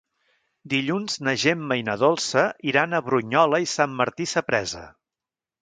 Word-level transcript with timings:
Dilluns 0.71 1.17
na 1.27 1.35
Gemma 1.43 1.77
i 1.81 1.85
na 1.91 1.97
Dolça 2.05 2.45
iran 2.71 2.93
a 3.01 3.05
Brunyola 3.11 3.63
i 3.67 3.71
Sant 3.77 3.97
Martí 4.01 4.31
Sapresa. 4.35 4.87